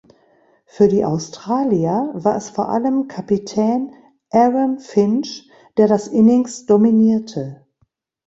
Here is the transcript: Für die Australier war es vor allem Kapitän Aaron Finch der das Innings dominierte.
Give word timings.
Für 0.65 0.87
die 0.87 1.05
Australier 1.05 2.09
war 2.15 2.35
es 2.35 2.49
vor 2.49 2.69
allem 2.69 3.07
Kapitän 3.07 3.93
Aaron 4.31 4.79
Finch 4.79 5.47
der 5.77 5.87
das 5.87 6.07
Innings 6.07 6.65
dominierte. 6.65 7.67